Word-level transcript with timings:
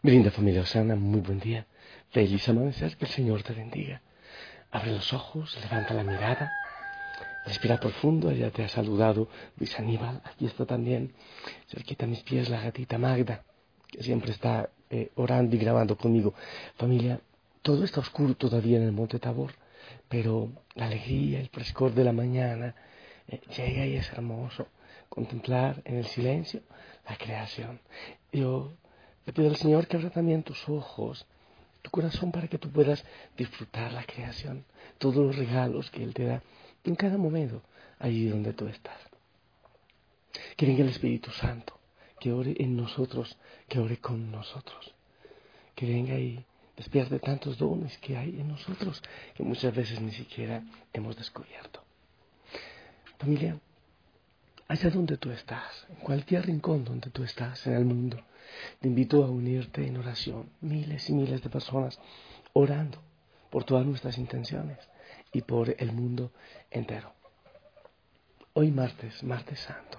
Mi 0.00 0.12
linda 0.12 0.30
familia 0.30 0.60
Osana, 0.60 0.94
muy 0.94 1.20
buen 1.20 1.40
día. 1.40 1.66
Feliz 2.10 2.48
amanecer, 2.48 2.96
que 2.96 3.04
el 3.06 3.10
Señor 3.10 3.42
te 3.42 3.52
bendiga. 3.52 4.00
Abre 4.70 4.92
los 4.92 5.12
ojos, 5.12 5.58
levanta 5.60 5.92
la 5.92 6.04
mirada, 6.04 6.52
respira 7.44 7.80
profundo, 7.80 8.30
ella 8.30 8.52
te 8.52 8.62
ha 8.62 8.68
saludado 8.68 9.28
Luis 9.56 9.76
Aníbal, 9.76 10.22
aquí 10.24 10.46
está 10.46 10.66
también, 10.66 11.14
cerquita 11.66 12.04
a 12.04 12.08
mis 12.08 12.22
pies 12.22 12.48
la 12.48 12.60
gatita 12.60 12.96
Magda, 12.96 13.42
que 13.88 14.04
siempre 14.04 14.30
está 14.30 14.70
eh, 14.88 15.10
orando 15.16 15.56
y 15.56 15.58
grabando 15.58 15.98
conmigo. 15.98 16.32
Familia, 16.76 17.20
todo 17.62 17.82
está 17.82 17.98
oscuro 17.98 18.36
todavía 18.36 18.76
en 18.76 18.84
el 18.84 18.92
Monte 18.92 19.18
Tabor, 19.18 19.50
pero 20.08 20.48
la 20.76 20.86
alegría, 20.86 21.40
el 21.40 21.48
frescor 21.48 21.92
de 21.92 22.04
la 22.04 22.12
mañana 22.12 22.72
eh, 23.26 23.40
llega 23.56 23.84
y 23.84 23.96
es 23.96 24.12
hermoso 24.12 24.68
contemplar 25.08 25.82
en 25.84 25.96
el 25.96 26.06
silencio 26.06 26.60
la 27.08 27.16
creación. 27.16 27.80
Yo 28.30 28.74
le 29.28 29.34
pido 29.34 29.50
al 29.50 29.56
Señor 29.56 29.86
que 29.86 29.98
abra 29.98 30.08
también 30.08 30.42
tus 30.42 30.66
ojos, 30.70 31.26
tu 31.82 31.90
corazón 31.90 32.32
para 32.32 32.48
que 32.48 32.56
tú 32.56 32.70
puedas 32.70 33.04
disfrutar 33.36 33.92
la 33.92 34.02
creación, 34.04 34.64
todos 34.96 35.16
los 35.16 35.36
regalos 35.36 35.90
que 35.90 36.02
Él 36.02 36.14
te 36.14 36.24
da 36.24 36.42
en 36.82 36.94
cada 36.94 37.18
momento, 37.18 37.60
allí 37.98 38.26
donde 38.26 38.54
tú 38.54 38.66
estás. 38.68 38.96
Que 40.56 40.64
venga 40.64 40.80
el 40.80 40.88
Espíritu 40.88 41.30
Santo, 41.30 41.78
que 42.18 42.32
ore 42.32 42.54
en 42.58 42.74
nosotros, 42.74 43.36
que 43.68 43.78
ore 43.78 43.98
con 43.98 44.30
nosotros. 44.30 44.94
Que 45.74 45.84
venga 45.84 46.14
y 46.14 46.42
despierte 46.74 47.18
tantos 47.18 47.58
dones 47.58 47.98
que 47.98 48.16
hay 48.16 48.30
en 48.40 48.48
nosotros 48.48 49.02
que 49.34 49.42
muchas 49.42 49.74
veces 49.74 50.00
ni 50.00 50.12
siquiera 50.12 50.62
hemos 50.94 51.18
descubierto. 51.18 51.82
Familia, 53.18 53.58
allá 54.68 54.88
donde 54.88 55.18
tú 55.18 55.30
estás, 55.30 55.86
en 55.90 55.96
cualquier 55.96 56.46
rincón 56.46 56.82
donde 56.82 57.10
tú 57.10 57.24
estás 57.24 57.66
en 57.66 57.74
el 57.74 57.84
mundo, 57.84 58.24
te 58.80 58.88
invito 58.88 59.24
a 59.24 59.30
unirte 59.30 59.86
en 59.86 59.96
oración, 59.96 60.50
miles 60.60 61.08
y 61.10 61.14
miles 61.14 61.42
de 61.42 61.50
personas 61.50 61.98
orando 62.52 63.02
por 63.50 63.64
todas 63.64 63.86
nuestras 63.86 64.18
intenciones 64.18 64.78
y 65.32 65.42
por 65.42 65.74
el 65.78 65.92
mundo 65.92 66.32
entero. 66.70 67.12
Hoy 68.52 68.70
martes, 68.70 69.22
martes 69.22 69.60
santo. 69.60 69.98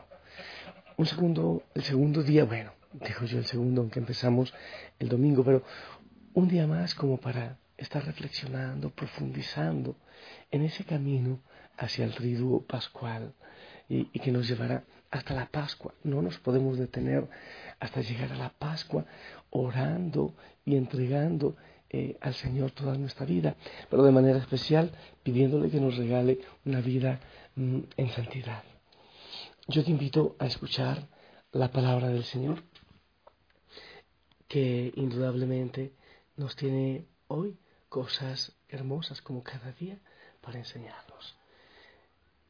Un 0.98 1.06
segundo, 1.06 1.64
el 1.76 1.84
segundo 1.84 2.24
día, 2.24 2.44
bueno, 2.44 2.74
digo 2.94 3.26
yo 3.26 3.38
el 3.38 3.46
segundo, 3.46 3.82
aunque 3.82 4.00
empezamos 4.00 4.54
el 5.00 5.08
domingo, 5.08 5.44
pero 5.44 5.64
un 6.34 6.48
día 6.48 6.68
más 6.68 6.94
como 6.94 7.18
para 7.18 7.58
estar 7.78 8.04
reflexionando, 8.06 8.90
profundizando 8.90 9.96
en 10.52 10.64
ese 10.64 10.84
camino 10.84 11.40
hacia 11.78 12.04
el 12.04 12.14
triduo 12.14 12.66
pascual 12.66 13.34
y, 13.88 14.10
y 14.12 14.20
que 14.20 14.32
nos 14.32 14.48
llevará 14.48 14.84
hasta 15.12 15.34
la 15.34 15.48
Pascua. 15.48 15.94
No 16.04 16.22
nos 16.22 16.38
podemos 16.40 16.78
detener 16.78 17.28
hasta 17.80 18.02
llegar 18.02 18.32
a 18.32 18.38
la 18.38 18.50
Pascua 18.50 19.06
orando 19.50 20.36
y 20.66 20.76
entregando 20.76 21.56
eh, 21.90 22.18
al 22.22 22.34
Señor 22.36 22.72
toda 22.72 22.96
nuestra 22.96 23.26
vida, 23.26 23.56
pero 23.90 24.04
de 24.04 24.12
manera 24.12 24.38
especial 24.38 24.92
pidiéndole 25.24 25.72
que 25.72 25.80
nos 25.80 25.98
regale 25.98 26.40
una 26.66 26.82
vida 26.82 27.20
mm, 27.56 27.80
en 27.98 28.10
santidad. 28.10 28.64
Yo 29.68 29.84
te 29.84 29.92
invito 29.92 30.36
a 30.40 30.46
escuchar 30.46 31.08
la 31.52 31.72
palabra 31.72 32.10
del 32.10 32.24
Señor, 32.24 32.64
que 34.48 34.92
indudablemente 34.96 35.94
nos 36.36 36.56
tiene 36.56 37.06
hoy 37.28 37.58
cosas 37.88 38.54
hermosas 38.68 39.22
como 39.22 39.44
cada 39.44 39.72
día 39.72 40.00
para 40.42 40.60
enseñarnos 40.60 41.39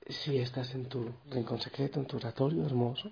si 0.10 0.38
estás 0.38 0.74
en 0.76 0.86
tu 0.86 1.12
rincón 1.30 1.60
secreto, 1.62 2.00
en 2.00 2.06
tu 2.06 2.18
oratorio 2.18 2.66
hermoso, 2.66 3.12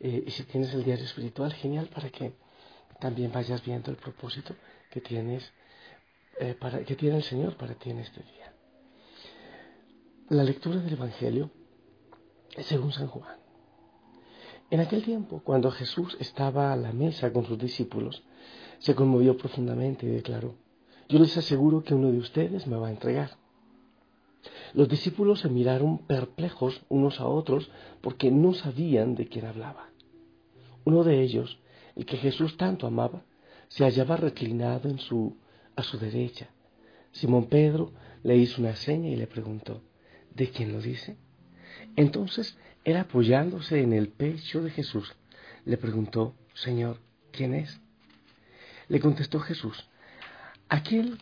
eh, 0.00 0.24
y 0.26 0.30
si 0.30 0.44
tienes 0.44 0.72
el 0.74 0.84
diario 0.84 1.04
espiritual, 1.04 1.52
genial 1.52 1.88
para 1.88 2.10
que 2.10 2.34
también 3.00 3.30
vayas 3.32 3.64
viendo 3.64 3.90
el 3.90 3.96
propósito 3.96 4.54
que 4.90 5.00
tienes, 5.00 5.52
eh, 6.40 6.54
para, 6.54 6.84
que 6.84 6.96
tiene 6.96 7.18
el 7.18 7.22
Señor 7.22 7.56
para 7.56 7.74
ti 7.74 7.90
en 7.90 7.98
este 8.00 8.22
día. 8.22 8.52
La 10.30 10.42
lectura 10.42 10.80
del 10.80 10.94
Evangelio 10.94 11.50
es 12.56 12.66
según 12.66 12.92
San 12.92 13.08
Juan. 13.08 13.36
En 14.70 14.80
aquel 14.80 15.04
tiempo, 15.04 15.42
cuando 15.44 15.70
Jesús 15.70 16.16
estaba 16.18 16.72
a 16.72 16.76
la 16.76 16.92
mesa 16.92 17.32
con 17.32 17.44
sus 17.44 17.58
discípulos, 17.58 18.24
se 18.78 18.94
conmovió 18.94 19.36
profundamente 19.36 20.06
y 20.06 20.10
declaró, 20.10 20.56
yo 21.08 21.18
les 21.18 21.36
aseguro 21.36 21.84
que 21.84 21.94
uno 21.94 22.10
de 22.10 22.18
ustedes 22.18 22.66
me 22.66 22.76
va 22.76 22.88
a 22.88 22.90
entregar. 22.90 23.36
Los 24.74 24.88
discípulos 24.88 25.40
se 25.40 25.48
miraron 25.48 25.98
perplejos 25.98 26.82
unos 26.88 27.20
a 27.20 27.26
otros 27.26 27.70
porque 28.00 28.30
no 28.30 28.54
sabían 28.54 29.14
de 29.14 29.28
quién 29.28 29.46
hablaba. 29.46 29.88
Uno 30.84 31.04
de 31.04 31.22
ellos, 31.22 31.58
el 31.94 32.04
que 32.04 32.16
Jesús 32.16 32.56
tanto 32.56 32.86
amaba, 32.86 33.22
se 33.68 33.84
hallaba 33.84 34.16
reclinado 34.16 34.88
en 34.88 34.98
su, 34.98 35.36
a 35.76 35.82
su 35.84 35.98
derecha. 35.98 36.48
Simón 37.12 37.46
Pedro 37.46 37.92
le 38.24 38.36
hizo 38.36 38.60
una 38.60 38.74
seña 38.74 39.08
y 39.08 39.16
le 39.16 39.28
preguntó, 39.28 39.80
¿de 40.34 40.50
quién 40.50 40.72
lo 40.72 40.80
dice? 40.80 41.16
Entonces 41.94 42.58
él 42.84 42.96
apoyándose 42.96 43.80
en 43.80 43.92
el 43.92 44.08
pecho 44.08 44.60
de 44.60 44.70
Jesús, 44.70 45.14
le 45.64 45.76
preguntó, 45.76 46.34
Señor, 46.54 46.98
¿quién 47.30 47.54
es? 47.54 47.80
Le 48.88 48.98
contestó 48.98 49.38
Jesús, 49.38 49.88
aquel 50.68 51.18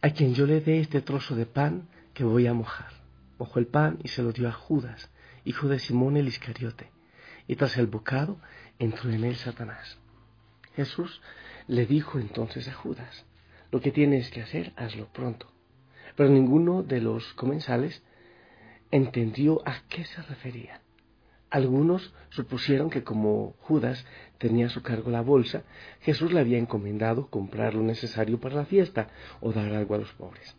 a 0.00 0.10
quien 0.10 0.34
yo 0.34 0.46
le 0.46 0.60
dé 0.60 0.80
este 0.80 1.02
trozo 1.02 1.36
de 1.36 1.44
pan 1.44 1.88
que 2.14 2.24
voy 2.24 2.46
a 2.46 2.54
mojar. 2.54 2.92
Mojó 3.38 3.58
el 3.58 3.66
pan 3.66 3.98
y 4.02 4.08
se 4.08 4.22
lo 4.22 4.32
dio 4.32 4.48
a 4.48 4.52
Judas, 4.52 5.10
hijo 5.44 5.68
de 5.68 5.78
Simón 5.78 6.16
el 6.16 6.28
Iscariote, 6.28 6.90
y 7.46 7.56
tras 7.56 7.76
el 7.78 7.86
bocado 7.86 8.38
entró 8.78 9.10
en 9.10 9.24
él 9.24 9.36
Satanás. 9.36 9.98
Jesús 10.74 11.20
le 11.66 11.86
dijo 11.86 12.18
entonces 12.18 12.68
a 12.68 12.74
Judas, 12.74 13.24
lo 13.70 13.80
que 13.80 13.92
tienes 13.92 14.30
que 14.30 14.42
hacer, 14.42 14.72
hazlo 14.76 15.06
pronto. 15.12 15.46
Pero 16.16 16.28
ninguno 16.28 16.82
de 16.82 17.00
los 17.00 17.32
comensales 17.34 18.02
entendió 18.90 19.62
a 19.66 19.82
qué 19.88 20.04
se 20.04 20.20
refería. 20.22 20.80
Algunos 21.50 22.14
supusieron 22.30 22.90
que 22.90 23.02
como 23.02 23.54
Judas 23.60 24.06
tenía 24.38 24.66
a 24.66 24.70
su 24.70 24.82
cargo 24.82 25.10
la 25.10 25.20
bolsa, 25.20 25.64
Jesús 26.00 26.32
le 26.32 26.40
había 26.40 26.58
encomendado 26.58 27.28
comprar 27.28 27.74
lo 27.74 27.82
necesario 27.82 28.38
para 28.38 28.54
la 28.54 28.64
fiesta 28.64 29.08
o 29.40 29.52
dar 29.52 29.72
algo 29.72 29.94
a 29.94 29.98
los 29.98 30.12
pobres. 30.12 30.56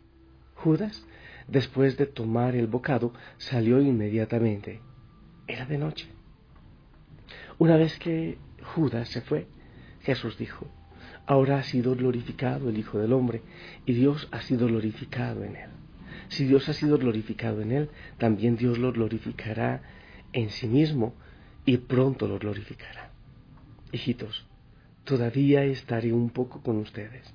Judas 0.54 1.06
Después 1.48 1.96
de 1.96 2.06
tomar 2.06 2.54
el 2.56 2.66
bocado, 2.66 3.12
salió 3.38 3.80
inmediatamente. 3.80 4.80
Era 5.46 5.66
de 5.66 5.78
noche. 5.78 6.08
Una 7.58 7.76
vez 7.76 7.98
que 7.98 8.38
Judas 8.74 9.08
se 9.08 9.20
fue, 9.20 9.46
Jesús 10.02 10.38
dijo, 10.38 10.66
ahora 11.26 11.58
ha 11.58 11.62
sido 11.62 11.94
glorificado 11.94 12.68
el 12.68 12.78
Hijo 12.78 12.98
del 12.98 13.12
Hombre, 13.12 13.42
y 13.86 13.92
Dios 13.92 14.28
ha 14.32 14.40
sido 14.42 14.66
glorificado 14.66 15.44
en 15.44 15.56
él. 15.56 15.70
Si 16.28 16.44
Dios 16.44 16.68
ha 16.68 16.72
sido 16.72 16.98
glorificado 16.98 17.60
en 17.60 17.72
él, 17.72 17.90
también 18.18 18.56
Dios 18.56 18.78
lo 18.78 18.92
glorificará 18.92 19.82
en 20.32 20.50
sí 20.50 20.66
mismo, 20.66 21.14
y 21.64 21.76
pronto 21.76 22.26
lo 22.26 22.38
glorificará. 22.38 23.10
Hijitos, 23.92 24.46
todavía 25.04 25.64
estaré 25.64 26.12
un 26.12 26.30
poco 26.30 26.62
con 26.62 26.78
ustedes. 26.78 27.32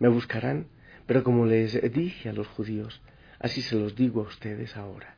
Me 0.00 0.08
buscarán, 0.08 0.66
pero 1.06 1.22
como 1.22 1.46
les 1.46 1.80
dije 1.92 2.28
a 2.28 2.32
los 2.32 2.48
judíos, 2.48 3.00
Así 3.38 3.62
se 3.62 3.76
los 3.76 3.94
digo 3.94 4.20
a 4.22 4.28
ustedes 4.28 4.76
ahora. 4.76 5.16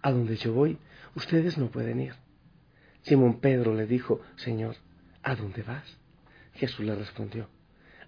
A 0.00 0.10
donde 0.10 0.36
yo 0.36 0.52
voy, 0.52 0.78
ustedes 1.14 1.58
no 1.58 1.70
pueden 1.70 2.00
ir. 2.00 2.14
Simón 3.02 3.40
Pedro 3.40 3.74
le 3.74 3.86
dijo, 3.86 4.20
Señor, 4.36 4.76
¿a 5.22 5.34
dónde 5.34 5.62
vas? 5.62 5.98
Jesús 6.54 6.84
le 6.84 6.94
respondió, 6.94 7.48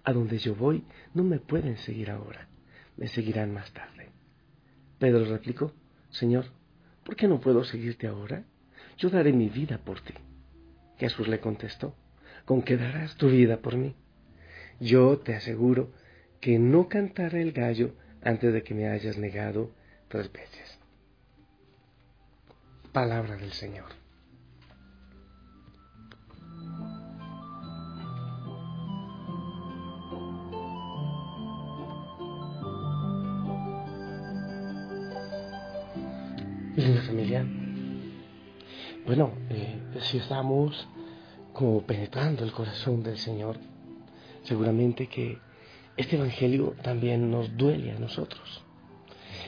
A 0.03 0.13
donde 0.13 0.37
yo 0.37 0.55
voy, 0.55 0.83
no 1.13 1.23
me 1.23 1.39
pueden 1.39 1.77
seguir 1.77 2.11
ahora, 2.11 2.47
me 2.97 3.07
seguirán 3.07 3.53
más 3.53 3.71
tarde. 3.71 4.09
Pedro 4.99 5.25
replicó, 5.25 5.73
Señor, 6.09 6.45
¿por 7.03 7.15
qué 7.15 7.27
no 7.27 7.39
puedo 7.39 7.63
seguirte 7.63 8.07
ahora? 8.07 8.43
Yo 8.97 9.09
daré 9.09 9.33
mi 9.33 9.49
vida 9.49 9.77
por 9.79 9.99
ti. 10.01 10.13
Jesús 10.97 11.27
le 11.27 11.39
contestó, 11.39 11.93
¿con 12.45 12.61
qué 12.61 12.77
darás 12.77 13.15
tu 13.17 13.29
vida 13.29 13.57
por 13.57 13.75
mí? 13.75 13.95
Yo 14.79 15.17
te 15.19 15.35
aseguro 15.35 15.91
que 16.39 16.59
no 16.59 16.87
cantará 16.87 17.39
el 17.41 17.51
gallo 17.51 17.95
antes 18.25 18.51
de 18.51 18.63
que 18.63 18.73
me 18.73 18.89
hayas 18.89 19.17
negado 19.17 19.71
tres 20.07 20.31
veces. 20.31 20.79
Palabra 22.91 23.35
del 23.37 23.53
Señor. 23.53 23.85
Linda 36.75 37.01
familia. 37.03 37.45
Bueno, 39.05 39.33
eh, 39.49 39.79
si 40.01 40.17
estamos 40.17 40.87
como 41.53 41.83
penetrando 41.83 42.43
el 42.43 42.51
corazón 42.51 43.03
del 43.03 43.17
Señor, 43.17 43.57
seguramente 44.43 45.07
que 45.07 45.37
este 45.97 46.17
Evangelio 46.17 46.75
también 46.81 47.31
nos 47.31 47.55
duele 47.55 47.91
a 47.91 47.99
nosotros. 47.99 48.63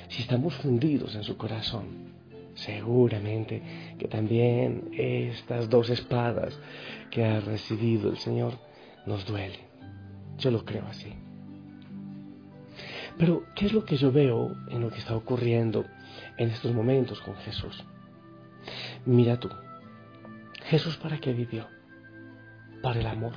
Si 0.09 0.21
estamos 0.21 0.53
fundidos 0.55 1.15
en 1.15 1.23
su 1.23 1.37
corazón, 1.37 2.13
seguramente 2.55 3.61
que 3.99 4.07
también 4.07 4.89
estas 4.93 5.69
dos 5.69 5.89
espadas 5.89 6.57
que 7.11 7.25
ha 7.25 7.39
recibido 7.39 8.09
el 8.09 8.17
Señor 8.17 8.53
nos 9.05 9.25
duelen. 9.25 9.59
Yo 10.37 10.51
lo 10.51 10.63
creo 10.65 10.85
así. 10.87 11.13
Pero, 13.17 13.43
¿qué 13.55 13.65
es 13.65 13.73
lo 13.73 13.83
que 13.83 13.97
yo 13.97 14.11
veo 14.11 14.55
en 14.69 14.81
lo 14.81 14.89
que 14.89 14.99
está 14.99 15.15
ocurriendo 15.15 15.85
en 16.37 16.49
estos 16.49 16.73
momentos 16.73 17.19
con 17.21 17.35
Jesús? 17.37 17.83
Mira 19.05 19.39
tú, 19.39 19.49
Jesús 20.65 20.97
para 20.97 21.17
qué 21.19 21.33
vivió? 21.33 21.67
Para 22.83 22.99
el 22.99 23.07
amor, 23.07 23.33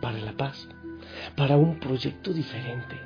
para 0.00 0.18
la 0.18 0.32
paz, 0.32 0.68
para 1.36 1.56
un 1.56 1.78
proyecto 1.78 2.32
diferente, 2.32 3.00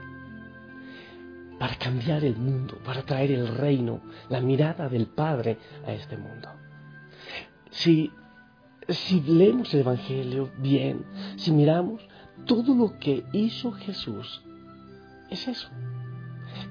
para 1.59 1.77
cambiar 1.77 2.25
el 2.25 2.37
mundo, 2.37 2.79
para 2.85 3.03
traer 3.03 3.31
el 3.33 3.49
reino, 3.49 4.01
la 4.29 4.41
mirada 4.41 4.89
del 4.89 5.07
Padre 5.07 5.59
a 5.87 5.93
este 5.93 6.17
mundo. 6.17 6.49
Si, 7.71 8.11
si 8.89 9.21
leemos 9.21 9.73
el 9.75 9.81
Evangelio 9.81 10.51
bien, 10.59 11.05
si 11.37 11.53
miramos 11.53 12.03
todo 12.47 12.75
lo 12.75 12.99
que 12.99 13.25
hizo 13.33 13.73
Jesús, 13.73 14.43
es 15.31 15.49
eso. 15.49 15.69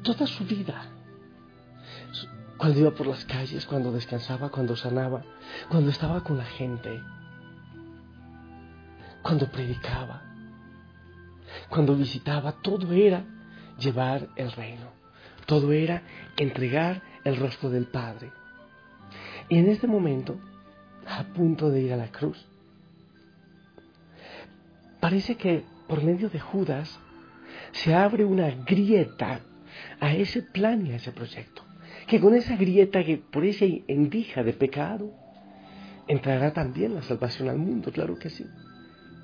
Toda 0.04 0.28
su 0.28 0.46
vida. 0.46 0.86
Cuando 2.58 2.80
iba 2.80 2.92
por 2.92 3.08
las 3.08 3.26
calles, 3.26 3.66
cuando 3.66 3.92
descansaba, 3.92 4.50
cuando 4.50 4.76
sanaba, 4.76 5.24
cuando 5.70 5.90
estaba 5.90 6.24
con 6.24 6.38
la 6.38 6.46
gente, 6.46 7.02
cuando 9.24 9.48
predicaba, 9.52 10.31
cuando 11.72 11.96
visitaba, 11.96 12.52
todo 12.62 12.92
era 12.92 13.24
llevar 13.80 14.28
el 14.36 14.52
reino. 14.52 14.92
Todo 15.46 15.72
era 15.72 16.04
entregar 16.38 17.02
el 17.24 17.38
rostro 17.38 17.70
del 17.70 17.86
Padre. 17.86 18.30
Y 19.48 19.58
en 19.58 19.70
este 19.70 19.88
momento, 19.88 20.38
a 21.08 21.24
punto 21.24 21.70
de 21.70 21.82
ir 21.82 21.94
a 21.94 21.98
la 21.98 22.12
cruz, 22.12 22.46
parece 25.00 25.36
que 25.36 25.64
por 25.88 26.04
medio 26.04 26.30
de 26.30 26.42
Judas 26.42 27.00
se 27.72 27.96
abre 27.96 28.26
una 28.26 28.52
grieta 28.52 29.40
a 30.02 30.14
ese 30.14 30.42
plan 30.42 30.86
y 30.86 30.92
a 30.92 30.98
ese 30.98 31.14
proyecto. 31.14 31.64
Que 32.06 32.20
con 32.20 32.36
esa 32.36 32.58
grieta, 32.58 33.02
que 33.06 33.18
por 33.18 33.46
esa 33.46 33.64
endija 33.88 34.44
de 34.44 34.52
pecado, 34.52 35.14
entrará 36.08 36.52
también 36.52 36.96
la 36.96 37.02
salvación 37.02 37.48
al 37.48 37.58
mundo, 37.58 37.94
claro 37.94 38.20
que 38.20 38.30
sí. 38.30 38.46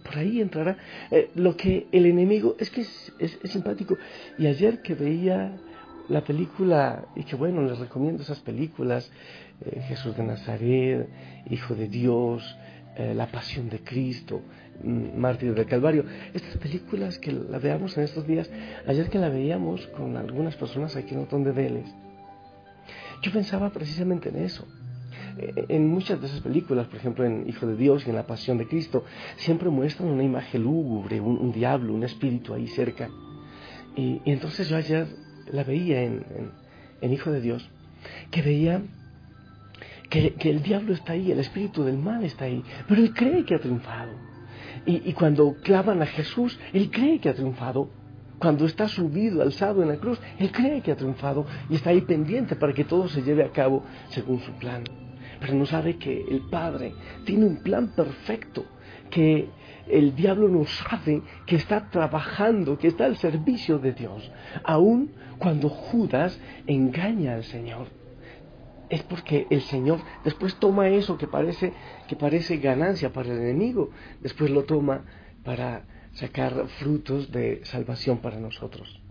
Por 0.07 0.17
ahí 0.19 0.39
entrará 0.39 0.77
eh, 1.11 1.31
lo 1.35 1.57
que 1.57 1.87
el 1.91 2.05
enemigo, 2.05 2.55
es 2.59 2.69
que 2.69 2.81
es, 2.81 3.39
simpático. 3.43 3.97
Y 4.37 4.47
ayer 4.47 4.81
que 4.81 4.95
veía 4.95 5.57
la 6.07 6.21
película, 6.21 7.05
y 7.15 7.23
que 7.23 7.35
bueno, 7.35 7.61
les 7.63 7.77
recomiendo 7.77 8.23
esas 8.23 8.39
películas, 8.39 9.11
eh, 9.65 9.81
Jesús 9.89 10.15
de 10.15 10.23
Nazaret, 10.23 11.09
Hijo 11.49 11.75
de 11.75 11.89
Dios, 11.89 12.57
eh, 12.95 13.13
La 13.13 13.27
Pasión 13.27 13.67
de 13.67 13.79
Cristo, 13.79 14.41
mm, 14.81 15.19
Mártir 15.19 15.53
del 15.53 15.65
Calvario. 15.65 16.05
Estas 16.33 16.55
películas 16.55 17.19
que 17.19 17.33
la 17.33 17.59
veamos 17.59 17.97
en 17.97 18.05
estos 18.05 18.25
días, 18.25 18.49
ayer 18.87 19.09
que 19.09 19.19
la 19.19 19.27
veíamos 19.27 19.85
con 19.87 20.15
algunas 20.15 20.55
personas 20.55 20.95
aquí 20.95 21.15
en 21.15 21.21
Otón 21.21 21.43
de 21.43 21.51
Vélez, 21.51 21.85
yo 23.21 23.31
pensaba 23.33 23.71
precisamente 23.71 24.29
en 24.29 24.37
eso. 24.37 24.65
En 25.39 25.87
muchas 25.87 26.19
de 26.19 26.27
esas 26.27 26.41
películas, 26.41 26.87
por 26.87 26.97
ejemplo 26.97 27.25
en 27.25 27.47
Hijo 27.47 27.67
de 27.67 27.75
Dios 27.75 28.05
y 28.05 28.09
en 28.09 28.15
La 28.15 28.25
Pasión 28.25 28.57
de 28.57 28.67
Cristo, 28.67 29.03
siempre 29.37 29.69
muestran 29.69 30.09
una 30.09 30.23
imagen 30.23 30.63
lúgubre, 30.63 31.21
un, 31.21 31.51
diablo, 31.51 31.93
un 31.93 32.03
espíritu 32.03 32.53
ahí 32.53 32.67
cerca. 32.67 33.09
Y, 33.95 34.21
entonces 34.25 34.69
yo 34.69 34.77
ayer 34.77 35.07
la 35.51 35.63
veía 35.63 36.03
en, 36.03 36.23
en 37.01 37.13
Hijo 37.13 37.31
de 37.31 37.41
Dios, 37.41 37.69
que 38.31 38.41
veía 38.41 38.81
que, 40.09 40.49
el 40.49 40.61
diablo 40.61 40.93
está 40.93 41.13
ahí, 41.13 41.31
el 41.31 41.39
espíritu 41.39 41.83
del 41.83 41.97
mal 41.97 42.23
está 42.23 42.45
ahí, 42.45 42.63
pero 42.87 43.01
él 43.01 43.13
cree 43.13 43.43
que 43.45 43.55
ha 43.55 43.59
triunfado. 43.59 44.11
Y, 44.85 45.11
cuando 45.13 45.55
clavan 45.61 46.01
a 46.01 46.05
Jesús, 46.05 46.57
él 46.71 46.89
cree 46.89 47.19
que 47.19 47.27
ha 47.27 47.33
triunfado. 47.33 47.89
Cuando 48.39 48.65
está 48.65 48.87
subido, 48.87 49.41
alzado 49.41 49.81
en 49.81 49.89
la 49.89 49.97
cruz, 49.97 50.19
él 50.39 50.51
cree 50.51 50.81
que 50.81 50.91
ha 50.91 50.95
triunfado 50.95 51.45
y 51.69 51.75
está 51.75 51.89
ahí 51.89 52.01
pendiente 52.01 52.55
para 52.55 52.71
que 52.71 52.85
todo 52.85 53.09
se 53.09 53.21
lleve 53.21 53.43
a 53.43 53.51
cabo 53.51 53.83
según 54.09 54.39
su 54.39 54.51
plan. 54.53 54.83
Pero 55.39 55.53
no 55.53 55.65
sabe 55.65 55.97
que 55.97 56.25
el 56.29 56.41
Padre 56.41 56.93
tiene 57.25 57.45
un 57.45 57.57
plan 57.57 57.93
perfecto, 57.95 58.65
que 59.09 59.49
el 59.87 60.15
diablo 60.15 60.49
no 60.49 60.65
sabe 60.65 61.21
que 61.45 61.55
está 61.55 61.89
trabajando, 61.89 62.77
que 62.77 62.87
está 62.87 63.05
al 63.05 63.17
servicio 63.17 63.79
de 63.79 63.93
Dios, 63.93 64.31
aun 64.63 65.11
cuando 65.37 65.69
Judas 65.69 66.39
engaña 66.65 67.35
al 67.35 67.43
Señor. 67.43 67.87
Es 68.89 69.03
porque 69.03 69.47
el 69.49 69.61
Señor 69.61 69.99
después 70.23 70.55
toma 70.55 70.87
eso 70.89 71.17
que 71.17 71.27
parece, 71.27 71.73
que 72.07 72.15
parece 72.15 72.57
ganancia 72.57 73.11
para 73.11 73.31
el 73.33 73.39
enemigo, 73.39 73.91
después 74.21 74.49
lo 74.49 74.63
toma 74.63 75.05
para 75.43 75.85
sacar 76.13 76.67
frutos 76.79 77.31
de 77.31 77.61
salvación 77.63 78.19
para 78.19 78.39
nosotros, 78.39 79.01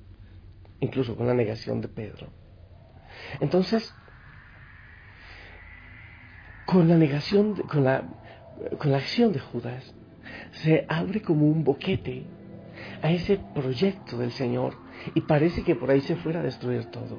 incluso 0.81 1.15
con 1.15 1.27
la 1.27 1.35
negación 1.35 1.81
de 1.81 1.89
Pedro. 1.89 2.29
Entonces, 3.41 3.95
con 6.67 6.89
la 6.89 6.99
negación, 6.99 7.55
con 7.55 7.85
la, 7.85 8.03
con 8.79 8.91
la 8.91 8.99
acción 8.99 9.33
de 9.33 9.39
Judas, 9.39 9.95
se 10.51 10.85
abre 10.89 11.23
como 11.23 11.47
un 11.47 11.65
boquete 11.65 12.25
a 13.03 13.11
ese 13.11 13.39
proyecto 13.55 14.19
del 14.19 14.33
Señor 14.33 14.75
y 15.15 15.21
parece 15.23 15.63
que 15.63 15.77
por 15.77 15.91
ahí 15.91 16.01
se 16.01 16.17
fuera 16.17 16.41
a 16.41 16.43
destruir 16.43 16.87
todo. 16.87 17.19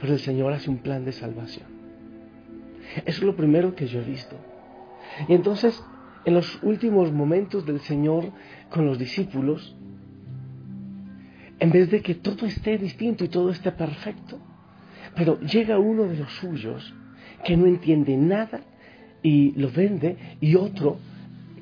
Pero 0.00 0.14
el 0.14 0.18
Señor 0.18 0.52
hace 0.52 0.70
un 0.70 0.78
plan 0.78 1.04
de 1.04 1.12
salvación. 1.12 1.66
Eso 3.04 3.20
es 3.20 3.22
lo 3.22 3.36
primero 3.36 3.74
que 3.74 3.86
yo 3.86 4.00
he 4.00 4.04
visto. 4.04 4.36
Y 5.28 5.34
entonces, 5.34 5.82
en 6.24 6.34
los 6.34 6.62
últimos 6.62 7.12
momentos 7.12 7.66
del 7.66 7.80
Señor 7.80 8.32
con 8.70 8.86
los 8.86 8.98
discípulos, 8.98 9.76
en 11.58 11.70
vez 11.70 11.90
de 11.90 12.00
que 12.00 12.14
todo 12.14 12.46
esté 12.46 12.78
distinto 12.78 13.24
y 13.24 13.28
todo 13.28 13.50
esté 13.50 13.70
perfecto, 13.72 14.38
pero 15.14 15.38
llega 15.40 15.78
uno 15.78 16.04
de 16.04 16.16
los 16.16 16.32
suyos 16.36 16.94
que 17.44 17.56
no 17.56 17.66
entiende 17.66 18.16
nada 18.16 18.62
y 19.22 19.52
lo 19.52 19.70
vende 19.70 20.36
y 20.40 20.56
otro 20.56 20.98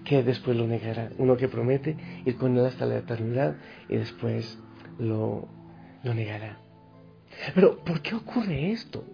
que 0.05 0.23
después 0.23 0.57
lo 0.57 0.67
negará, 0.67 1.11
uno 1.19 1.37
que 1.37 1.49
promete 1.49 1.97
ir 2.25 2.37
con 2.37 2.57
él 2.57 2.65
hasta 2.65 2.87
la 2.87 2.99
eternidad 2.99 3.57
y 3.89 3.97
después 3.97 4.59
lo, 4.99 5.49
lo 6.03 6.15
negará. 6.15 6.59
Pero 7.55 7.79
¿por 7.85 8.01
qué 8.01 8.15
ocurre 8.15 8.71
esto? 8.71 9.05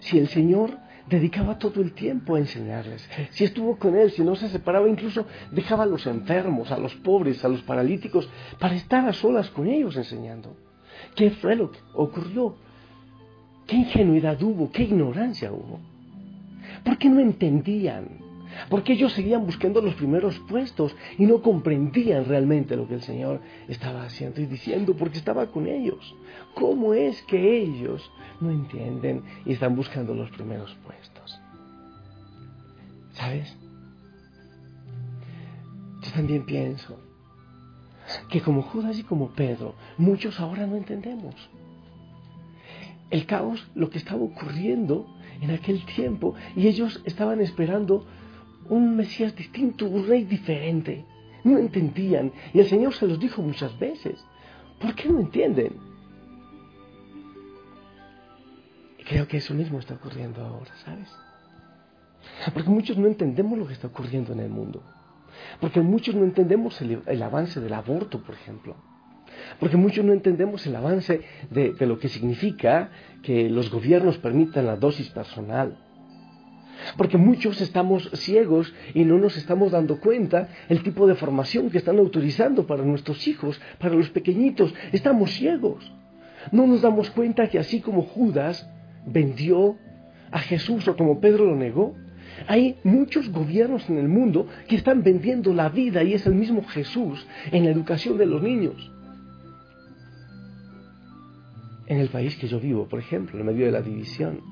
Si 0.00 0.18
el 0.18 0.28
Señor 0.28 0.76
dedicaba 1.10 1.58
todo 1.58 1.82
el 1.82 1.92
tiempo 1.92 2.36
a 2.36 2.38
enseñarles. 2.38 3.08
Si 3.30 3.44
estuvo 3.44 3.76
con 3.76 3.96
él, 3.96 4.10
si 4.12 4.22
no 4.22 4.36
se 4.36 4.48
separaba, 4.48 4.88
incluso 4.88 5.26
dejaba 5.50 5.82
a 5.82 5.86
los 5.86 6.06
enfermos, 6.06 6.70
a 6.70 6.78
los 6.78 6.94
pobres, 6.96 7.44
a 7.44 7.48
los 7.48 7.62
paralíticos, 7.62 8.28
para 8.58 8.74
estar 8.74 9.06
a 9.06 9.12
solas 9.12 9.50
con 9.50 9.66
ellos 9.66 9.96
enseñando. 9.96 10.56
¿Qué 11.16 11.30
fue 11.30 11.56
lo 11.56 11.70
que 11.72 11.80
ocurrió? 11.94 12.56
¿Qué 13.66 13.76
ingenuidad 13.76 14.40
hubo? 14.42 14.70
¿Qué 14.70 14.84
ignorancia 14.84 15.52
hubo? 15.52 15.80
¿Por 16.84 16.98
qué 16.98 17.08
no 17.08 17.20
entendían? 17.20 18.20
Porque 18.68 18.94
ellos 18.94 19.12
seguían 19.12 19.46
buscando 19.46 19.80
los 19.80 19.94
primeros 19.94 20.38
puestos 20.40 20.94
y 21.18 21.26
no 21.26 21.40
comprendían 21.40 22.24
realmente 22.24 22.76
lo 22.76 22.86
que 22.88 22.94
el 22.94 23.02
Señor 23.02 23.40
estaba 23.68 24.02
haciendo 24.04 24.40
y 24.40 24.46
diciendo, 24.46 24.94
porque 24.96 25.18
estaba 25.18 25.46
con 25.46 25.66
ellos. 25.66 26.14
¿Cómo 26.54 26.94
es 26.94 27.22
que 27.22 27.58
ellos 27.62 28.10
no 28.40 28.50
entienden 28.50 29.22
y 29.44 29.52
están 29.52 29.76
buscando 29.76 30.14
los 30.14 30.30
primeros 30.30 30.76
puestos? 30.84 31.40
¿Sabes? 33.12 33.56
Yo 36.02 36.10
también 36.12 36.44
pienso 36.44 36.98
que 38.30 38.40
como 38.40 38.62
Judas 38.62 38.98
y 38.98 39.04
como 39.04 39.30
Pedro, 39.30 39.74
muchos 39.98 40.40
ahora 40.40 40.66
no 40.66 40.76
entendemos. 40.76 41.34
El 43.10 43.26
caos, 43.26 43.68
lo 43.74 43.90
que 43.90 43.98
estaba 43.98 44.22
ocurriendo 44.22 45.06
en 45.40 45.50
aquel 45.50 45.84
tiempo, 45.84 46.34
y 46.54 46.66
ellos 46.66 47.00
estaban 47.04 47.40
esperando 47.40 48.06
un 48.68 48.96
Mesías 48.96 49.34
distinto, 49.34 49.86
un 49.86 50.06
rey 50.06 50.24
diferente. 50.24 51.04
No 51.44 51.58
entendían. 51.58 52.32
Y 52.52 52.60
el 52.60 52.66
Señor 52.66 52.94
se 52.94 53.06
los 53.06 53.18
dijo 53.18 53.42
muchas 53.42 53.78
veces. 53.78 54.24
¿Por 54.78 54.94
qué 54.94 55.08
no 55.08 55.20
entienden? 55.20 55.76
Y 58.98 59.02
creo 59.04 59.26
que 59.26 59.38
eso 59.38 59.54
mismo 59.54 59.78
está 59.78 59.94
ocurriendo 59.94 60.44
ahora, 60.44 60.70
¿sabes? 60.84 61.08
Porque 62.52 62.68
muchos 62.70 62.96
no 62.96 63.06
entendemos 63.06 63.58
lo 63.58 63.66
que 63.66 63.72
está 63.72 63.88
ocurriendo 63.88 64.32
en 64.32 64.40
el 64.40 64.50
mundo. 64.50 64.82
Porque 65.60 65.80
muchos 65.80 66.14
no 66.14 66.24
entendemos 66.24 66.80
el, 66.82 67.02
el 67.06 67.22
avance 67.22 67.60
del 67.60 67.72
aborto, 67.72 68.22
por 68.22 68.34
ejemplo. 68.34 68.76
Porque 69.58 69.76
muchos 69.76 70.04
no 70.04 70.12
entendemos 70.12 70.66
el 70.66 70.76
avance 70.76 71.20
de, 71.50 71.74
lo 71.86 71.98
que 71.98 72.08
significa 72.08 72.90
que 73.22 73.50
los 73.50 73.70
gobiernos 73.70 74.18
permitan 74.18 74.66
la 74.66 74.76
dosis 74.76 75.08
personal. 75.10 75.76
Porque 76.96 77.18
muchos 77.18 77.60
estamos 77.60 78.10
ciegos 78.14 78.72
y 78.94 79.04
no 79.04 79.18
nos 79.18 79.36
estamos 79.36 79.72
dando 79.72 80.00
cuenta 80.00 80.48
el 80.68 80.82
tipo 80.82 81.06
de 81.06 81.14
formación 81.14 81.68
que 81.70 81.78
están 81.78 81.98
autorizando 81.98 82.66
para 82.66 82.82
nuestros 82.84 83.26
hijos, 83.28 83.60
para 83.78 83.94
los 83.94 84.08
pequeñitos. 84.10 84.72
Estamos 84.92 85.32
ciegos. 85.32 85.92
No 86.52 86.66
nos 86.66 86.80
damos 86.80 87.10
cuenta 87.10 87.48
que 87.48 87.58
así 87.58 87.80
como 87.80 88.02
Judas 88.02 88.66
vendió 89.04 89.76
a 90.30 90.38
Jesús 90.38 90.88
o 90.88 90.96
como 90.96 91.20
Pedro 91.20 91.44
lo 91.44 91.56
negó, 91.56 91.94
hay 92.46 92.76
muchos 92.84 93.30
gobiernos 93.30 93.88
en 93.90 93.98
el 93.98 94.08
mundo 94.08 94.46
que 94.68 94.76
están 94.76 95.02
vendiendo 95.02 95.52
la 95.52 95.68
vida 95.68 96.02
y 96.02 96.14
es 96.14 96.26
el 96.26 96.34
mismo 96.34 96.64
Jesús 96.64 97.26
en 97.50 97.64
la 97.64 97.70
educación 97.70 98.16
de 98.16 98.26
los 98.26 98.42
niños. 98.42 98.90
En 101.90 101.98
el 101.98 102.08
país 102.08 102.36
que 102.36 102.46
yo 102.46 102.60
vivo, 102.60 102.86
por 102.86 103.00
ejemplo, 103.00 103.36
en 103.40 103.44
medio 103.44 103.66
de 103.66 103.72
la 103.72 103.82
división. 103.82 104.42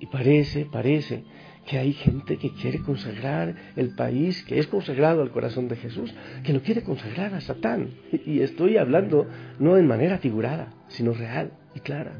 Y 0.00 0.06
parece, 0.06 0.64
parece 0.64 1.24
que 1.66 1.76
hay 1.76 1.92
gente 1.92 2.38
que 2.38 2.54
quiere 2.54 2.78
consagrar 2.78 3.54
el 3.76 3.94
país 3.94 4.42
que 4.44 4.58
es 4.58 4.66
consagrado 4.66 5.20
al 5.20 5.30
corazón 5.30 5.68
de 5.68 5.76
Jesús, 5.76 6.14
que 6.42 6.54
lo 6.54 6.62
quiere 6.62 6.82
consagrar 6.82 7.34
a 7.34 7.42
Satán. 7.42 7.90
Y 8.24 8.40
estoy 8.40 8.78
hablando 8.78 9.28
no 9.58 9.76
en 9.76 9.86
manera 9.86 10.16
figurada, 10.16 10.72
sino 10.88 11.12
real 11.12 11.52
y 11.74 11.80
clara. 11.80 12.18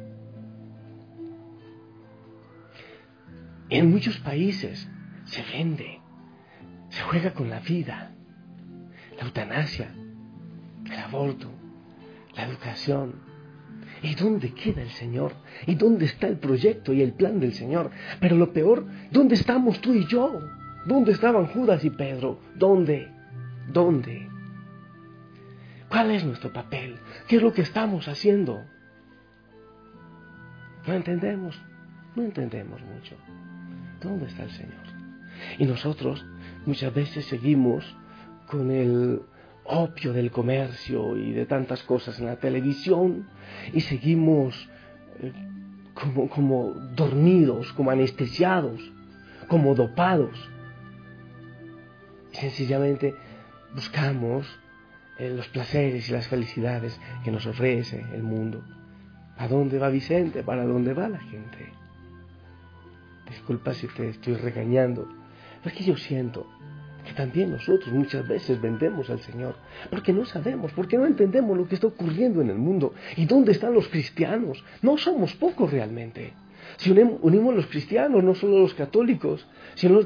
En 3.70 3.90
muchos 3.90 4.18
países 4.18 4.86
se 5.24 5.42
vende, 5.56 6.00
se 6.90 7.00
juega 7.00 7.32
con 7.32 7.48
la 7.48 7.60
vida, 7.60 8.12
la 9.16 9.24
eutanasia, 9.24 9.94
el 10.84 10.98
aborto, 10.98 11.50
la 12.36 12.44
educación. 12.44 13.32
¿Y 14.04 14.14
dónde 14.16 14.52
queda 14.52 14.82
el 14.82 14.90
Señor? 14.90 15.32
¿Y 15.66 15.76
dónde 15.76 16.04
está 16.04 16.26
el 16.26 16.36
proyecto 16.36 16.92
y 16.92 17.00
el 17.00 17.14
plan 17.14 17.40
del 17.40 17.54
Señor? 17.54 17.90
Pero 18.20 18.36
lo 18.36 18.52
peor, 18.52 18.84
¿dónde 19.10 19.34
estamos 19.34 19.80
tú 19.80 19.94
y 19.94 20.06
yo? 20.06 20.40
¿Dónde 20.84 21.12
estaban 21.12 21.46
Judas 21.46 21.82
y 21.86 21.88
Pedro? 21.90 22.38
¿Dónde? 22.54 23.08
¿Dónde? 23.72 24.28
¿Cuál 25.88 26.10
es 26.10 26.22
nuestro 26.22 26.52
papel? 26.52 26.96
¿Qué 27.28 27.36
es 27.36 27.42
lo 27.42 27.54
que 27.54 27.62
estamos 27.62 28.06
haciendo? 28.06 28.62
No 30.86 30.92
entendemos, 30.92 31.58
no 32.14 32.24
entendemos 32.24 32.82
mucho. 32.82 33.16
¿Dónde 34.02 34.26
está 34.26 34.42
el 34.42 34.50
Señor? 34.50 34.84
Y 35.58 35.64
nosotros 35.64 36.26
muchas 36.66 36.92
veces 36.92 37.24
seguimos 37.24 37.96
con 38.48 38.70
el 38.70 39.22
opio 39.64 40.12
del 40.12 40.30
comercio 40.30 41.16
y 41.16 41.32
de 41.32 41.46
tantas 41.46 41.82
cosas 41.82 42.18
en 42.20 42.26
la 42.26 42.36
televisión 42.36 43.26
y 43.72 43.80
seguimos 43.80 44.68
eh, 45.20 45.32
como, 45.94 46.28
como 46.28 46.72
dormidos, 46.94 47.72
como 47.72 47.90
anestesiados, 47.90 48.80
como 49.48 49.74
dopados. 49.74 50.50
Y 52.32 52.36
sencillamente 52.36 53.14
buscamos 53.74 54.46
eh, 55.18 55.30
los 55.30 55.48
placeres 55.48 56.08
y 56.08 56.12
las 56.12 56.28
felicidades 56.28 57.00
que 57.22 57.30
nos 57.30 57.46
ofrece 57.46 58.04
el 58.12 58.22
mundo. 58.22 58.62
¿A 59.36 59.48
dónde 59.48 59.78
va 59.78 59.88
Vicente? 59.88 60.42
¿Para 60.42 60.64
dónde 60.64 60.92
va 60.92 61.08
la 61.08 61.20
gente? 61.20 61.72
Disculpa 63.28 63.74
si 63.74 63.88
te 63.88 64.10
estoy 64.10 64.34
regañando, 64.34 65.08
porque 65.62 65.82
yo 65.82 65.96
siento 65.96 66.46
que 67.04 67.12
también 67.12 67.50
nosotros 67.50 67.92
muchas 67.92 68.26
veces 68.26 68.60
vendemos 68.60 69.10
al 69.10 69.20
Señor, 69.20 69.56
porque 69.90 70.12
no 70.12 70.24
sabemos, 70.24 70.72
porque 70.72 70.96
no 70.96 71.06
entendemos 71.06 71.56
lo 71.56 71.68
que 71.68 71.74
está 71.74 71.86
ocurriendo 71.86 72.40
en 72.40 72.50
el 72.50 72.58
mundo 72.58 72.94
y 73.16 73.26
dónde 73.26 73.52
están 73.52 73.74
los 73.74 73.88
cristianos. 73.88 74.64
No 74.82 74.96
somos 74.96 75.34
pocos 75.34 75.70
realmente. 75.70 76.32
Si 76.78 76.90
unimos 76.90 77.54
los 77.54 77.66
cristianos, 77.66 78.24
no 78.24 78.34
solo 78.34 78.58
los 78.58 78.74
católicos, 78.74 79.46
sino 79.74 80.00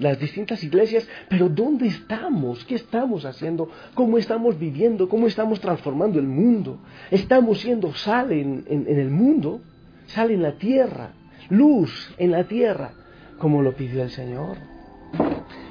las 0.00 0.18
distintas 0.18 0.62
iglesias, 0.64 1.08
pero 1.28 1.48
¿dónde 1.48 1.86
estamos? 1.86 2.64
¿Qué 2.64 2.74
estamos 2.74 3.24
haciendo? 3.24 3.70
¿Cómo 3.94 4.18
estamos 4.18 4.58
viviendo? 4.58 5.08
¿Cómo 5.08 5.28
estamos 5.28 5.60
transformando 5.60 6.18
el 6.18 6.26
mundo? 6.26 6.80
¿Estamos 7.10 7.60
siendo 7.60 7.94
sal 7.94 8.32
en, 8.32 8.64
en 8.68 8.98
el 8.98 9.10
mundo? 9.10 9.60
¿Sal 10.06 10.30
en 10.30 10.42
la 10.42 10.52
tierra? 10.56 11.12
luz 11.50 12.14
en 12.18 12.30
la 12.30 12.44
tierra, 12.44 12.92
como 13.38 13.62
lo 13.62 13.74
pidió 13.74 14.02
el 14.02 14.10
Señor. 14.10 14.56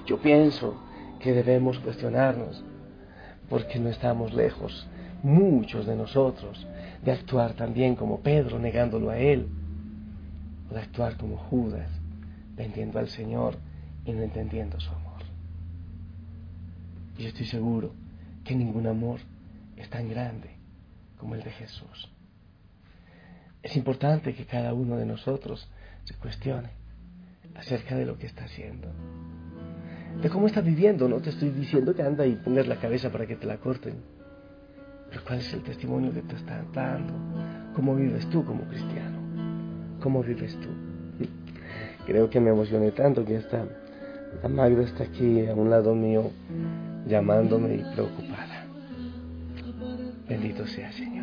Yo 0.10 0.18
pienso 0.18 0.76
que 1.20 1.34
debemos 1.34 1.78
cuestionarnos, 1.78 2.64
porque 3.48 3.78
no 3.78 3.90
estamos 3.90 4.34
lejos, 4.34 4.88
muchos 5.22 5.86
de 5.86 5.96
nosotros, 5.96 6.66
de 7.04 7.12
actuar 7.12 7.54
también 7.54 7.96
como 7.96 8.22
Pedro 8.22 8.58
negándolo 8.58 9.12
a 9.12 9.20
Él, 9.20 9.48
o 10.68 10.74
de 10.74 10.80
actuar 10.80 11.16
como 11.16 11.38
Judas, 11.38 11.92
vendiendo 12.56 12.98
al 12.98 13.08
Señor 13.10 13.58
y 14.04 14.12
no 14.12 14.24
entendiendo 14.24 14.80
su 14.80 14.90
amor. 14.90 15.22
Y 17.16 17.22
yo 17.22 17.28
estoy 17.28 17.46
seguro 17.46 17.92
que 18.44 18.56
ningún 18.56 18.88
amor 18.88 19.20
es 19.78 19.92
tan 19.92 20.10
grande 20.10 20.50
como 21.20 21.36
el 21.36 21.44
de 21.44 21.52
Jesús. 21.52 22.12
Es 23.62 23.76
importante 23.76 24.34
que 24.34 24.48
cada 24.48 24.74
uno 24.74 24.98
de 24.98 25.06
nosotros 25.06 25.70
se 26.04 26.16
cuestione 26.16 26.70
acerca 27.54 27.96
de 27.96 28.08
lo 28.08 28.18
que 28.18 28.26
está 28.26 28.46
haciendo, 28.46 28.92
de 30.22 30.30
cómo 30.30 30.48
está 30.48 30.62
viviendo. 30.62 31.08
No 31.08 31.18
te 31.18 31.30
estoy 31.30 31.50
diciendo 31.50 31.94
que 31.94 32.04
anda 32.04 32.26
y 32.26 32.36
pongas 32.36 32.68
la 32.68 32.78
cabeza 32.78 33.12
para 33.12 33.26
que 33.26 33.36
te 33.36 33.46
la 33.46 33.58
corten, 33.58 33.96
pero 35.10 35.24
cuál 35.24 35.40
es 35.40 35.54
el 35.54 35.64
testimonio 35.64 36.14
que 36.14 36.22
te 36.22 36.36
está 36.36 36.64
dando, 36.74 37.14
cómo 37.74 37.96
vives 37.96 38.30
tú 38.30 38.44
como 38.46 38.64
cristiano, 38.64 39.20
cómo 40.02 40.24
vives 40.24 40.56
tú. 40.60 40.70
Creo 42.06 42.30
que 42.30 42.40
me 42.40 42.50
emocioné 42.50 42.92
tanto 42.92 43.24
que 43.24 43.36
esta 43.36 43.66
la 44.44 44.50
Magda 44.50 44.84
está 44.84 45.04
aquí 45.04 45.46
a 45.46 45.54
un 45.54 45.70
lado 45.70 45.96
mío 45.96 46.32
llamándome 47.08 47.76
y 47.76 47.84
preocupada. 47.94 48.66
Bendito 50.28 50.66
sea 50.68 50.92
Señor. 50.92 51.19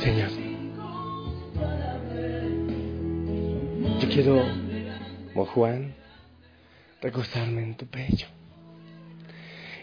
Señor. 0.00 0.30
Yo 4.00 4.08
quiero, 4.08 4.42
como 5.34 5.44
Juan, 5.44 5.94
recostarme 7.02 7.62
en 7.62 7.76
tu 7.76 7.86
pecho. 7.86 8.26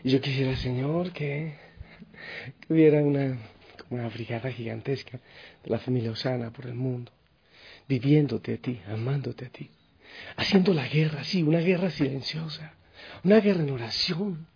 Y 0.04 0.10
yo 0.10 0.20
quisiera, 0.20 0.56
Señor, 0.56 1.12
que, 1.14 1.54
que 2.62 2.74
hubiera 2.74 3.04
una, 3.04 3.38
una 3.92 4.10
brigada 4.10 4.52
gigantesca 4.52 5.20
de 5.64 5.70
la 5.70 5.78
familia 5.78 6.10
Osana 6.10 6.50
por 6.52 6.66
el 6.66 6.74
mundo, 6.74 7.12
viviéndote 7.88 8.56
a 8.56 8.58
ti, 8.58 8.82
amándote 8.88 9.46
a 9.46 9.50
ti, 9.50 9.70
haciendo 10.36 10.74
la 10.74 10.88
guerra, 10.88 11.24
sí, 11.26 11.44
una 11.44 11.60
guerra 11.60 11.92
silenciosa, 11.92 12.74
una 13.24 13.40
guerra 13.40 13.62
en 13.62 13.70
oración, 13.70 14.48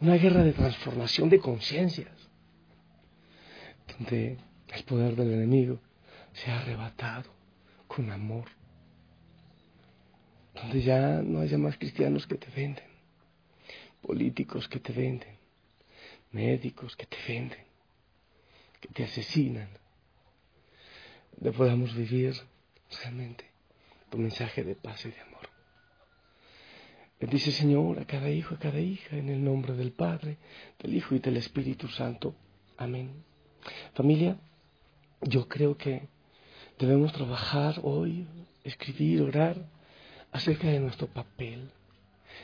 una 0.00 0.16
guerra 0.16 0.42
de 0.42 0.52
transformación 0.52 1.28
de 1.28 1.40
conciencias, 1.40 2.08
donde 3.98 4.38
el 4.72 4.84
poder 4.84 5.16
del 5.16 5.32
enemigo 5.32 5.78
se 6.32 6.50
ha 6.50 6.60
arrebatado 6.60 7.30
con 7.86 8.10
amor, 8.10 8.46
donde 10.54 10.80
ya 10.80 11.22
no 11.22 11.40
haya 11.40 11.58
más 11.58 11.76
cristianos 11.76 12.26
que 12.26 12.36
te 12.36 12.50
venden, 12.50 12.86
políticos 14.00 14.68
que 14.68 14.80
te 14.80 14.92
venden, 14.92 15.36
médicos 16.30 16.96
que 16.96 17.06
te 17.06 17.18
venden, 17.28 17.64
que 18.80 18.88
te 18.88 19.04
asesinan, 19.04 19.68
donde 21.36 21.56
podamos 21.56 21.94
vivir 21.94 22.34
realmente 23.02 23.44
tu 24.10 24.18
mensaje 24.18 24.64
de 24.64 24.74
paz 24.74 25.04
y 25.04 25.10
de 25.10 25.20
amor. 25.20 25.48
Bendice 27.20 27.52
Señor 27.52 28.00
a 28.00 28.04
cada 28.04 28.30
hijo, 28.30 28.54
a 28.54 28.58
cada 28.58 28.80
hija, 28.80 29.16
en 29.16 29.28
el 29.28 29.44
nombre 29.44 29.74
del 29.74 29.92
Padre, 29.92 30.38
del 30.78 30.94
Hijo 30.94 31.14
y 31.14 31.20
del 31.20 31.36
Espíritu 31.36 31.86
Santo. 31.88 32.34
Amén. 32.76 33.22
Familia, 33.94 34.36
yo 35.22 35.48
creo 35.48 35.76
que 35.76 36.08
debemos 36.78 37.12
trabajar 37.12 37.80
hoy, 37.82 38.26
escribir, 38.64 39.22
orar 39.22 39.56
acerca 40.32 40.68
de 40.68 40.80
nuestro 40.80 41.06
papel. 41.06 41.70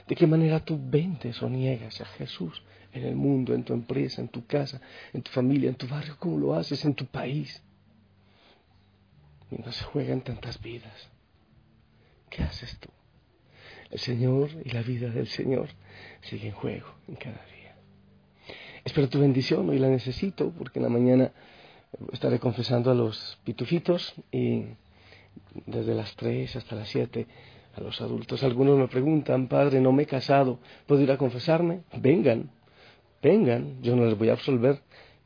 De 0.06 0.14
qué 0.14 0.26
manera 0.26 0.64
tú 0.64 0.78
vendes 0.80 1.42
o 1.42 1.48
niegas 1.48 2.00
a 2.00 2.04
Jesús 2.04 2.62
en 2.92 3.04
el 3.04 3.16
mundo, 3.16 3.54
en 3.54 3.64
tu 3.64 3.72
empresa, 3.72 4.20
en 4.20 4.28
tu 4.28 4.46
casa, 4.46 4.80
en 5.12 5.22
tu 5.22 5.30
familia, 5.30 5.68
en 5.68 5.74
tu 5.74 5.88
barrio, 5.88 6.16
cómo 6.18 6.38
lo 6.38 6.54
haces 6.54 6.84
en 6.84 6.94
tu 6.94 7.06
país. 7.06 7.62
Mientras 9.50 9.76
se 9.76 9.84
juegan 9.84 10.20
tantas 10.20 10.60
vidas, 10.60 11.08
¿qué 12.30 12.42
haces 12.42 12.78
tú? 12.78 12.90
El 13.90 13.98
Señor 13.98 14.50
y 14.64 14.70
la 14.70 14.82
vida 14.82 15.08
del 15.08 15.28
Señor 15.28 15.70
siguen 16.20 16.48
en 16.48 16.54
juego 16.54 16.88
en 17.08 17.16
cada 17.16 17.44
día. 17.46 17.74
Espero 18.84 19.08
tu 19.08 19.18
bendición, 19.18 19.68
hoy 19.68 19.78
la 19.78 19.88
necesito 19.88 20.50
porque 20.50 20.78
en 20.78 20.82
la 20.82 20.90
mañana 20.90 21.32
estaré 22.12 22.38
confesando 22.38 22.90
a 22.90 22.94
los 22.94 23.38
pitufitos 23.44 24.14
y 24.30 24.64
desde 25.66 25.94
las 25.94 26.14
3 26.16 26.56
hasta 26.56 26.76
las 26.76 26.88
7 26.88 27.26
a 27.74 27.80
los 27.80 28.00
adultos. 28.00 28.42
Algunos 28.42 28.78
me 28.78 28.88
preguntan, 28.88 29.48
padre, 29.48 29.80
no 29.80 29.92
me 29.92 30.04
he 30.04 30.06
casado, 30.06 30.58
¿puedo 30.86 31.02
ir 31.02 31.10
a 31.10 31.16
confesarme? 31.16 31.82
Vengan, 31.96 32.50
vengan, 33.22 33.82
yo 33.82 33.96
no 33.96 34.04
les 34.04 34.18
voy 34.18 34.28
a 34.28 34.32
absolver, 34.32 34.80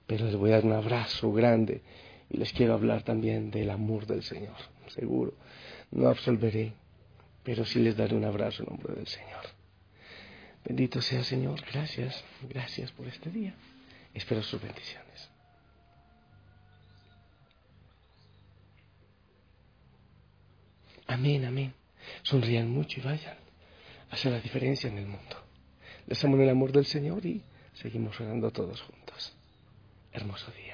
pero 0.06 0.26
les 0.26 0.36
voy 0.36 0.50
a 0.50 0.54
dar 0.54 0.64
un 0.64 0.72
abrazo 0.72 1.32
grande 1.32 1.82
y 2.30 2.36
les 2.38 2.52
quiero 2.52 2.74
hablar 2.74 3.02
también 3.02 3.50
del 3.50 3.70
amor 3.70 4.06
del 4.06 4.22
Señor, 4.22 4.56
seguro. 4.88 5.34
No 5.90 6.08
absolveré, 6.08 6.72
pero 7.42 7.64
sí 7.64 7.80
les 7.80 7.96
daré 7.96 8.14
un 8.14 8.24
abrazo 8.24 8.62
en 8.62 8.70
nombre 8.70 8.94
del 8.94 9.06
Señor. 9.06 9.44
Bendito 10.64 11.00
sea 11.00 11.24
Señor, 11.24 11.60
gracias, 11.72 12.24
gracias 12.48 12.92
por 12.92 13.08
este 13.08 13.30
día. 13.30 13.54
Espero 14.14 14.42
sus 14.42 14.62
bendiciones. 14.62 15.31
Amén, 21.12 21.44
amén. 21.44 21.74
Sonrían 22.22 22.70
mucho 22.70 23.00
y 23.00 23.02
vayan 23.02 23.36
a 24.10 24.14
hacer 24.14 24.32
la 24.32 24.40
diferencia 24.40 24.88
en 24.88 24.98
el 24.98 25.06
mundo. 25.06 25.36
Les 26.06 26.22
amo 26.24 26.36
en 26.36 26.42
el 26.42 26.50
amor 26.50 26.72
del 26.72 26.86
Señor 26.86 27.24
y 27.26 27.42
seguimos 27.74 28.18
orando 28.20 28.50
todos 28.50 28.80
juntos. 28.80 29.34
Hermoso 30.12 30.50
día. 30.52 30.71